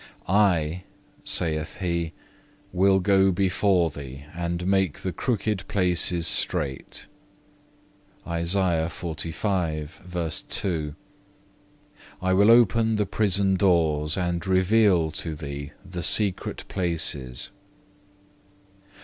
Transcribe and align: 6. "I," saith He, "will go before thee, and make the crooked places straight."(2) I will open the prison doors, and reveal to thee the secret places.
6. 0.21 0.29
"I," 0.29 0.83
saith 1.23 1.77
He, 1.77 2.13
"will 2.73 2.99
go 2.99 3.31
before 3.31 3.91
thee, 3.91 4.25
and 4.33 4.65
make 4.65 5.01
the 5.01 5.13
crooked 5.13 5.67
places 5.67 6.25
straight."(2) 6.25 7.05
I 8.25 8.89
will 12.33 12.49
open 12.49 12.95
the 12.95 13.05
prison 13.05 13.55
doors, 13.55 14.17
and 14.17 14.47
reveal 14.47 15.11
to 15.11 15.35
thee 15.35 15.71
the 15.85 16.01
secret 16.01 16.63
places. 16.67 17.51